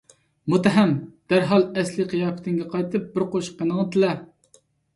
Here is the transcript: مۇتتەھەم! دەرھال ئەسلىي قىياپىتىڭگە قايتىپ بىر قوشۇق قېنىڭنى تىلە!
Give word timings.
مۇتتەھەم! 0.53 0.93
دەرھال 1.33 1.67
ئەسلىي 1.81 2.09
قىياپىتىڭگە 2.15 2.67
قايتىپ 2.73 3.07
بىر 3.15 3.29
قوشۇق 3.37 3.63
قېنىڭنى 3.63 3.89
تىلە! 3.97 4.13